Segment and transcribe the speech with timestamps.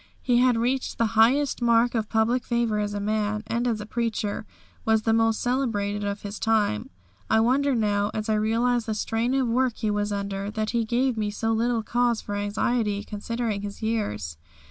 [0.23, 3.85] He had reached the highest mark of public favour as a man, and as a
[3.85, 4.47] preacher
[4.83, 6.89] was the most celebrated of his time.
[7.29, 10.85] I wonder now, as I realise the strain of work he was under, that he
[10.85, 14.37] gave me so little cause for anxiety considering his years.